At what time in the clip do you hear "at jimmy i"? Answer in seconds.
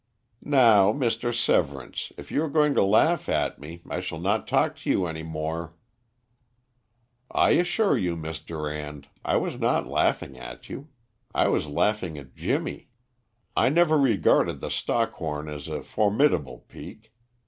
12.17-13.69